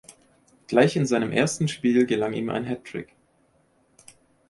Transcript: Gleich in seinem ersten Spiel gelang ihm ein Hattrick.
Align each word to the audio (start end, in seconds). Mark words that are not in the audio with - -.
Gleich 0.65 0.95
in 0.95 1.05
seinem 1.05 1.31
ersten 1.31 1.67
Spiel 1.67 2.07
gelang 2.07 2.33
ihm 2.33 2.49
ein 2.49 2.65
Hattrick. 2.67 3.13